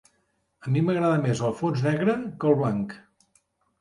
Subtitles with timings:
[0.69, 2.97] A mi m'agrada més el fons negre que el blanc.